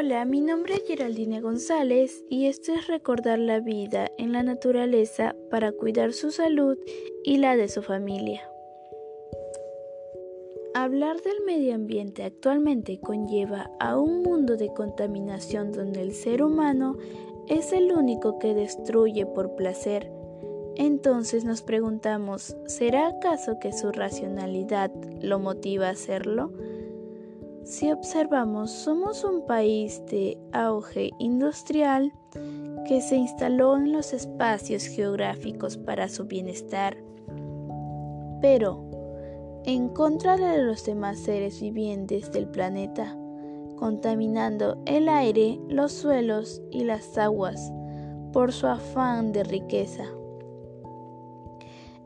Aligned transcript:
Hola, 0.00 0.24
mi 0.24 0.40
nombre 0.40 0.74
es 0.74 0.84
Geraldine 0.86 1.40
González 1.40 2.24
y 2.30 2.46
esto 2.46 2.72
es 2.72 2.86
recordar 2.86 3.40
la 3.40 3.58
vida 3.58 4.08
en 4.16 4.30
la 4.30 4.44
naturaleza 4.44 5.34
para 5.50 5.72
cuidar 5.72 6.12
su 6.12 6.30
salud 6.30 6.78
y 7.24 7.38
la 7.38 7.56
de 7.56 7.66
su 7.66 7.82
familia. 7.82 8.48
Hablar 10.72 11.20
del 11.22 11.44
medio 11.44 11.74
ambiente 11.74 12.22
actualmente 12.22 13.00
conlleva 13.00 13.72
a 13.80 13.98
un 13.98 14.22
mundo 14.22 14.56
de 14.56 14.72
contaminación 14.72 15.72
donde 15.72 16.00
el 16.02 16.12
ser 16.12 16.44
humano 16.44 16.96
es 17.48 17.72
el 17.72 17.90
único 17.90 18.38
que 18.38 18.54
destruye 18.54 19.26
por 19.26 19.56
placer. 19.56 20.12
Entonces 20.76 21.44
nos 21.44 21.62
preguntamos, 21.62 22.56
¿será 22.66 23.08
acaso 23.08 23.58
que 23.58 23.72
su 23.72 23.90
racionalidad 23.90 24.92
lo 25.20 25.40
motiva 25.40 25.88
a 25.88 25.90
hacerlo? 25.90 26.52
Si 27.68 27.92
observamos, 27.92 28.70
somos 28.70 29.24
un 29.24 29.44
país 29.44 30.02
de 30.06 30.38
auge 30.52 31.10
industrial 31.18 32.14
que 32.86 33.02
se 33.02 33.16
instaló 33.16 33.76
en 33.76 33.92
los 33.92 34.14
espacios 34.14 34.86
geográficos 34.86 35.76
para 35.76 36.08
su 36.08 36.24
bienestar, 36.24 36.96
pero 38.40 38.82
en 39.66 39.90
contra 39.90 40.38
de 40.38 40.62
los 40.62 40.86
demás 40.86 41.18
seres 41.18 41.60
vivientes 41.60 42.32
del 42.32 42.48
planeta, 42.48 43.14
contaminando 43.76 44.82
el 44.86 45.06
aire, 45.10 45.60
los 45.68 45.92
suelos 45.92 46.62
y 46.70 46.84
las 46.84 47.18
aguas 47.18 47.70
por 48.32 48.50
su 48.50 48.66
afán 48.66 49.30
de 49.32 49.44
riqueza. 49.44 50.06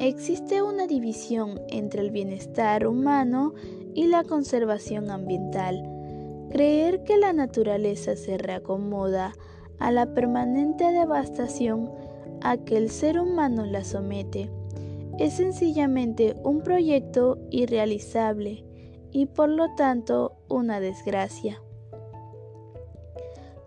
Existe 0.00 0.62
una 0.62 0.88
división 0.88 1.60
entre 1.68 2.00
el 2.00 2.10
bienestar 2.10 2.88
humano 2.88 3.54
y 3.94 4.06
la 4.08 4.24
conservación 4.24 5.10
ambiental. 5.10 5.82
Creer 6.50 7.04
que 7.04 7.16
la 7.16 7.32
naturaleza 7.32 8.16
se 8.16 8.38
reacomoda 8.38 9.32
a 9.78 9.90
la 9.90 10.14
permanente 10.14 10.92
devastación 10.92 11.90
a 12.42 12.56
que 12.58 12.76
el 12.76 12.90
ser 12.90 13.18
humano 13.18 13.64
la 13.64 13.84
somete 13.84 14.50
es 15.18 15.34
sencillamente 15.34 16.36
un 16.42 16.62
proyecto 16.62 17.38
irrealizable 17.50 18.64
y 19.12 19.26
por 19.26 19.48
lo 19.48 19.74
tanto 19.76 20.36
una 20.48 20.80
desgracia. 20.80 21.60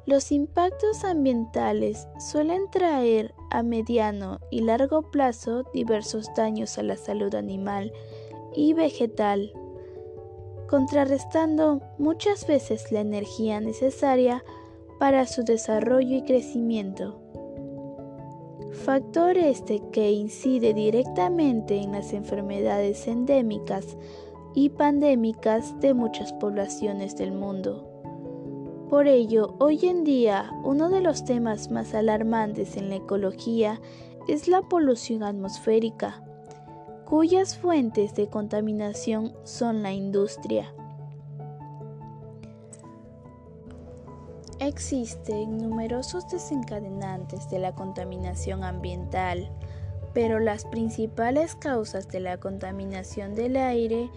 Los 0.06 0.32
impactos 0.32 1.04
ambientales 1.04 2.08
suelen 2.20 2.70
traer 2.72 3.34
a 3.50 3.62
mediano 3.62 4.40
y 4.50 4.62
largo 4.62 5.02
plazo 5.12 5.64
diversos 5.74 6.30
daños 6.36 6.78
a 6.78 6.84
la 6.84 6.96
salud 6.96 7.34
animal 7.36 7.92
y 8.56 8.74
vegetal, 8.74 9.52
contrarrestando 10.68 11.82
muchas 11.98 12.46
veces 12.48 12.92
la 12.92 13.02
energía 13.02 13.60
necesaria 13.60 14.44
para 15.00 15.26
su 15.26 15.44
desarrollo 15.44 16.18
y 16.18 16.24
crecimiento. 16.24 17.20
Factor 18.86 19.38
este 19.38 19.82
que 19.92 20.12
incide 20.12 20.74
directamente 20.74 21.78
en 21.78 21.94
las 21.94 22.14
enfermedades 22.14 23.08
endémicas 23.08 23.98
y 24.54 24.70
pandémicas 24.70 25.80
de 25.80 25.94
muchas 25.94 26.34
poblaciones 26.34 27.16
del 27.16 27.32
mundo. 27.32 27.88
Por 28.90 29.08
ello, 29.08 29.56
hoy 29.60 29.86
en 29.86 30.04
día 30.04 30.52
uno 30.64 30.90
de 30.90 31.02
los 31.02 31.26
temas 31.26 31.70
más 31.72 31.94
alarmantes 31.94 32.78
en 32.78 32.90
la 32.90 32.96
ecología 32.96 33.82
es 34.28 34.48
la 34.48 34.62
polución 34.62 35.24
atmosférica, 35.24 36.24
cuyas 37.08 37.58
fuentes 37.58 38.16
de 38.16 38.28
contaminación 38.28 39.32
son 39.46 39.82
la 39.82 39.94
industria. 39.94 40.74
Existen 44.60 45.58
numerosos 45.58 46.28
desencadenantes 46.28 47.50
de 47.50 47.60
la 47.60 47.74
contaminación 47.74 48.66
ambiental, 48.66 49.50
pero 50.14 50.40
las 50.40 50.66
principales 50.66 51.56
causas 51.56 52.10
de 52.10 52.20
la 52.20 52.42
contaminación 52.42 53.36
del 53.36 53.56
aire 53.56 54.12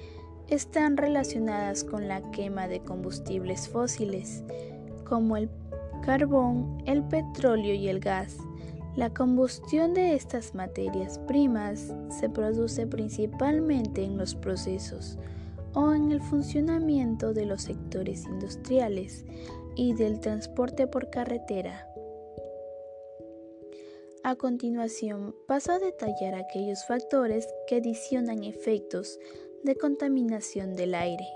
están 0.48 0.96
relacionadas 0.96 1.84
con 1.84 2.08
la 2.08 2.28
quema 2.32 2.66
de 2.66 2.80
combustibles 2.80 3.68
fósiles, 3.68 4.42
como 5.08 5.36
el 5.36 5.48
carbón, 6.04 6.82
el 6.86 7.04
petróleo 7.04 7.72
y 7.72 7.88
el 7.88 8.00
gas. 8.00 8.36
La 8.96 9.14
combustión 9.14 9.94
de 9.94 10.14
estas 10.14 10.54
materias 10.54 11.20
primas 11.20 11.94
se 12.08 12.28
produce 12.28 12.86
principalmente 12.88 14.02
en 14.02 14.18
los 14.18 14.34
procesos 14.34 15.16
o 15.74 15.94
en 15.94 16.10
el 16.10 16.20
funcionamiento 16.20 17.32
de 17.32 17.46
los 17.46 17.62
sectores 17.62 18.26
industriales 18.26 19.24
y 19.76 19.94
del 19.94 20.18
transporte 20.18 20.88
por 20.88 21.08
carretera. 21.08 21.86
A 24.24 24.34
continuación, 24.34 25.36
paso 25.46 25.72
a 25.72 25.78
detallar 25.78 26.34
aquellos 26.34 26.84
factores 26.84 27.48
que 27.68 27.76
adicionan 27.76 28.42
efectos 28.42 29.18
de 29.62 29.76
contaminación 29.76 30.74
del 30.74 30.94
aire. 30.94 31.26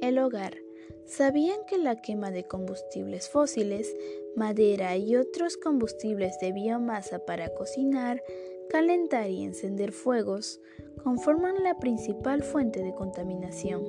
El 0.00 0.18
hogar 0.18 0.67
¿Sabían 1.04 1.58
que 1.66 1.78
la 1.78 2.00
quema 2.00 2.30
de 2.30 2.44
combustibles 2.44 3.28
fósiles, 3.28 3.94
madera 4.36 4.96
y 4.96 5.16
otros 5.16 5.56
combustibles 5.56 6.38
de 6.40 6.52
biomasa 6.52 7.20
para 7.24 7.48
cocinar, 7.54 8.22
calentar 8.68 9.30
y 9.30 9.44
encender 9.44 9.92
fuegos 9.92 10.60
conforman 11.02 11.62
la 11.62 11.78
principal 11.78 12.42
fuente 12.42 12.82
de 12.82 12.94
contaminación? 12.94 13.84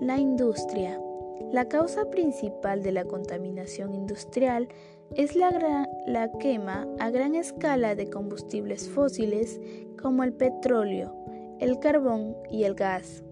La 0.00 0.18
industria. 0.18 1.00
La 1.52 1.68
causa 1.68 2.10
principal 2.10 2.82
de 2.82 2.92
la 2.92 3.04
contaminación 3.04 3.94
industrial 3.94 4.68
es 5.14 5.36
la, 5.36 6.30
quema 6.40 6.86
a 6.98 7.10
gran 7.10 7.34
escala 7.34 7.94
de 7.94 8.10
combustibles 8.10 8.88
fósiles 8.88 9.60
como 10.00 10.24
el 10.24 10.32
petróleo, 10.32 11.14
el 11.60 11.78
carbón 11.78 12.36
y 12.50 12.64
el 12.64 12.74
gas. 12.74 13.22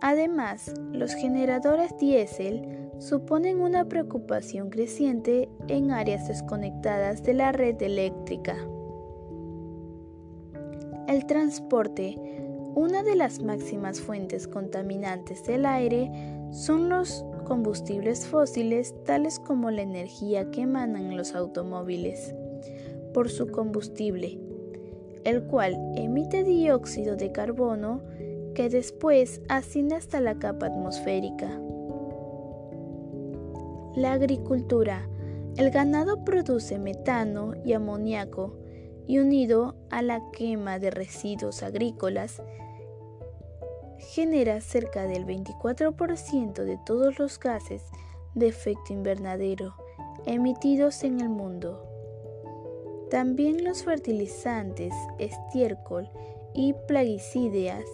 Además, 0.00 0.72
los 0.92 1.14
generadores 1.14 1.96
diésel 1.98 2.90
suponen 2.98 3.60
una 3.60 3.86
preocupación 3.86 4.70
creciente 4.70 5.48
en 5.68 5.90
áreas 5.90 6.28
desconectadas 6.28 7.22
de 7.22 7.34
la 7.34 7.52
red 7.52 7.80
eléctrica. 7.82 8.56
El 11.08 11.24
transporte, 11.26 12.18
una 12.74 13.02
de 13.02 13.14
las 13.14 13.42
máximas 13.42 14.00
fuentes 14.00 14.48
contaminantes 14.48 15.44
del 15.44 15.64
aire, 15.64 16.10
son 16.50 16.88
los 16.88 17.24
combustibles 17.44 18.26
fósiles 18.26 18.94
tales 19.04 19.38
como 19.38 19.70
la 19.70 19.82
energía 19.82 20.50
que 20.50 20.62
emanan 20.62 21.16
los 21.16 21.34
automóviles 21.34 22.34
por 23.14 23.30
su 23.30 23.46
combustible, 23.46 24.38
el 25.24 25.44
cual 25.44 25.76
emite 25.96 26.44
dióxido 26.44 27.16
de 27.16 27.32
carbono 27.32 28.02
que 28.56 28.70
después 28.70 29.42
asciende 29.50 29.96
hasta 29.96 30.18
la 30.18 30.38
capa 30.38 30.66
atmosférica. 30.66 31.60
La 33.94 34.14
agricultura. 34.14 35.06
El 35.58 35.70
ganado 35.70 36.24
produce 36.24 36.78
metano 36.78 37.52
y 37.64 37.74
amoníaco 37.74 38.56
y 39.06 39.18
unido 39.18 39.76
a 39.90 40.00
la 40.00 40.22
quema 40.32 40.78
de 40.78 40.90
residuos 40.90 41.62
agrícolas, 41.62 42.42
genera 43.98 44.60
cerca 44.62 45.06
del 45.06 45.26
24% 45.26 46.64
de 46.64 46.78
todos 46.84 47.18
los 47.18 47.38
gases 47.38 47.82
de 48.34 48.48
efecto 48.48 48.92
invernadero 48.92 49.74
emitidos 50.24 51.04
en 51.04 51.20
el 51.20 51.28
mundo. 51.28 51.82
También 53.10 53.64
los 53.64 53.84
fertilizantes, 53.84 54.94
estiércol 55.18 56.08
y 56.54 56.74
plaguicidas 56.88 57.84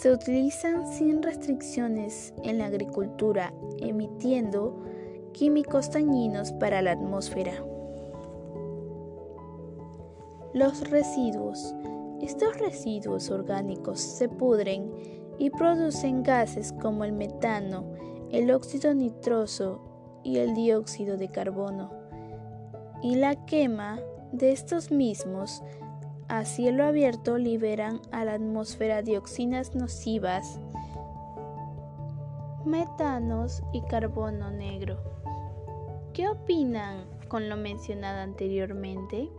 se 0.00 0.12
utilizan 0.12 0.86
sin 0.86 1.22
restricciones 1.22 2.34
en 2.42 2.58
la 2.58 2.66
agricultura, 2.66 3.54
emitiendo 3.78 4.82
químicos 5.32 5.90
dañinos 5.90 6.52
para 6.52 6.82
la 6.82 6.92
atmósfera. 6.92 7.52
Los 10.52 10.90
residuos. 10.90 11.74
Estos 12.20 12.58
residuos 12.58 13.30
orgánicos 13.30 14.00
se 14.00 14.28
pudren 14.28 14.92
y 15.38 15.48
producen 15.50 16.22
gases 16.22 16.72
como 16.72 17.04
el 17.04 17.12
metano, 17.12 17.84
el 18.30 18.50
óxido 18.50 18.92
nitroso 18.92 19.80
y 20.22 20.38
el 20.38 20.54
dióxido 20.54 21.16
de 21.16 21.28
carbono. 21.28 21.90
Y 23.02 23.14
la 23.16 23.46
quema 23.46 23.98
de 24.32 24.52
estos 24.52 24.90
mismos 24.90 25.62
a 26.28 26.44
cielo 26.44 26.84
abierto 26.84 27.38
liberan 27.38 28.00
a 28.12 28.24
la 28.24 28.34
atmósfera 28.34 29.02
dioxinas 29.02 29.74
nocivas, 29.74 30.60
metanos 32.64 33.62
y 33.72 33.82
carbono 33.82 34.50
negro. 34.50 34.98
¿Qué 36.12 36.28
opinan 36.28 37.04
con 37.28 37.48
lo 37.48 37.56
mencionado 37.56 38.20
anteriormente? 38.20 39.30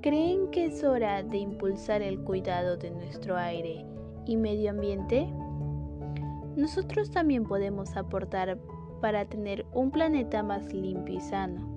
¿Creen 0.00 0.50
que 0.50 0.66
es 0.66 0.82
hora 0.84 1.22
de 1.22 1.38
impulsar 1.38 2.02
el 2.02 2.22
cuidado 2.24 2.76
de 2.76 2.90
nuestro 2.90 3.36
aire 3.36 3.86
y 4.26 4.36
medio 4.36 4.70
ambiente? 4.70 5.32
nosotros 6.56 7.10
también 7.10 7.44
podemos 7.44 7.96
aportar 7.96 8.58
para 9.00 9.24
tener 9.24 9.66
un 9.72 9.90
planeta 9.90 10.42
más 10.42 10.72
limpio 10.72 11.16
y 11.16 11.20
sano. 11.20 11.74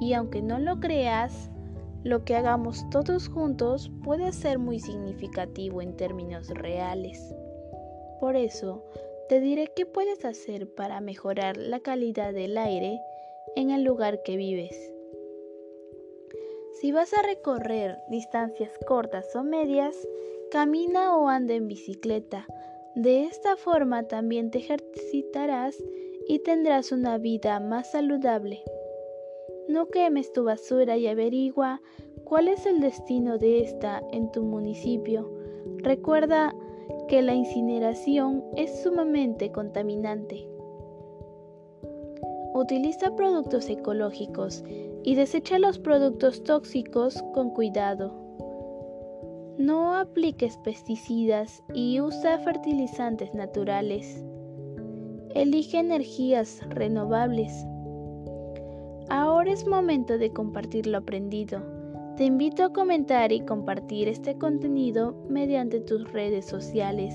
Y 0.00 0.12
aunque 0.12 0.42
no 0.42 0.58
lo 0.58 0.80
creas, 0.80 1.50
lo 2.04 2.24
que 2.24 2.36
hagamos 2.36 2.88
todos 2.90 3.28
juntos 3.28 3.90
puede 4.04 4.32
ser 4.32 4.58
muy 4.58 4.78
significativo 4.78 5.80
en 5.80 5.96
términos 5.96 6.50
reales. 6.50 7.34
Por 8.20 8.36
eso, 8.36 8.84
te 9.28 9.40
diré 9.40 9.72
qué 9.74 9.86
puedes 9.86 10.24
hacer 10.26 10.72
para 10.74 11.00
mejorar 11.00 11.56
la 11.56 11.80
calidad 11.80 12.34
del 12.34 12.58
aire 12.58 13.00
en 13.56 13.70
el 13.70 13.84
lugar 13.84 14.22
que 14.22 14.36
vives. 14.36 14.76
Si 16.80 16.92
vas 16.92 17.14
a 17.14 17.22
recorrer 17.22 17.96
distancias 18.10 18.70
cortas 18.86 19.34
o 19.34 19.42
medias, 19.42 19.96
camina 20.50 21.16
o 21.16 21.28
anda 21.28 21.54
en 21.54 21.68
bicicleta. 21.68 22.46
De 22.94 23.24
esta 23.24 23.56
forma 23.56 24.02
también 24.08 24.50
te 24.50 24.58
ejercitarás 24.58 25.82
y 26.28 26.40
tendrás 26.40 26.92
una 26.92 27.16
vida 27.16 27.60
más 27.60 27.92
saludable. 27.92 28.62
No 29.68 29.88
quemes 29.88 30.32
tu 30.32 30.44
basura 30.44 30.96
y 30.96 31.06
averigua 31.06 31.80
cuál 32.24 32.48
es 32.48 32.66
el 32.66 32.80
destino 32.80 33.38
de 33.38 33.62
esta 33.62 34.02
en 34.12 34.30
tu 34.30 34.42
municipio. 34.42 35.30
Recuerda 35.78 36.54
que 37.08 37.22
la 37.22 37.34
incineración 37.34 38.44
es 38.56 38.82
sumamente 38.82 39.52
contaminante. 39.52 40.46
Utiliza 42.54 43.16
productos 43.16 43.68
ecológicos 43.68 44.62
y 45.02 45.14
desecha 45.14 45.58
los 45.58 45.78
productos 45.78 46.44
tóxicos 46.44 47.22
con 47.32 47.50
cuidado. 47.50 48.12
No 49.58 49.94
apliques 49.94 50.56
pesticidas 50.58 51.62
y 51.72 52.00
usa 52.00 52.38
fertilizantes 52.38 53.32
naturales. 53.34 54.24
Elige 55.34 55.78
energías 55.78 56.60
renovables. 56.68 57.66
Ahora 59.08 59.52
es 59.52 59.66
momento 59.66 60.18
de 60.18 60.32
compartir 60.32 60.86
lo 60.86 60.98
aprendido. 60.98 61.60
Te 62.16 62.24
invito 62.24 62.64
a 62.64 62.72
comentar 62.72 63.32
y 63.32 63.40
compartir 63.40 64.08
este 64.08 64.38
contenido 64.38 65.16
mediante 65.28 65.80
tus 65.80 66.10
redes 66.12 66.46
sociales. 66.46 67.14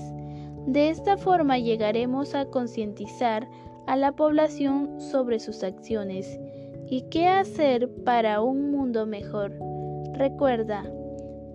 De 0.66 0.90
esta 0.90 1.16
forma 1.16 1.58
llegaremos 1.58 2.34
a 2.34 2.44
concientizar 2.46 3.48
a 3.86 3.96
la 3.96 4.12
población 4.12 5.00
sobre 5.00 5.40
sus 5.40 5.64
acciones 5.64 6.38
y 6.88 7.02
qué 7.10 7.28
hacer 7.28 7.88
para 8.04 8.42
un 8.42 8.70
mundo 8.70 9.06
mejor. 9.06 9.52
Recuerda, 10.14 10.84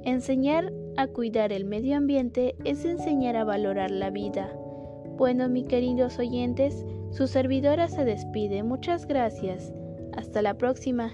enseñar 0.04 0.74
a 0.98 1.08
cuidar 1.08 1.52
el 1.52 1.66
medio 1.66 1.98
ambiente 1.98 2.56
es 2.64 2.84
enseñar 2.84 3.36
a 3.36 3.44
valorar 3.44 3.92
la 3.92 4.10
vida. 4.10 4.52
Bueno, 5.18 5.48
mis 5.50 5.66
queridos 5.66 6.20
oyentes, 6.20 6.86
su 7.12 7.28
servidora 7.28 7.88
se 7.88 8.04
despide. 8.04 8.64
Muchas 8.64 9.06
gracias. 9.08 9.72
Hasta 10.16 10.42
la 10.42 10.54
próxima. 10.56 11.12